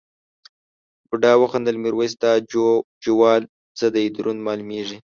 بوډا 1.07 1.33
وخندل 1.41 1.75
میرويس 1.83 2.13
دا 2.23 2.31
جوال 3.05 3.41
څه 3.77 3.85
دی 3.95 4.05
دروند 4.15 4.41
مالومېږي. 4.47 4.97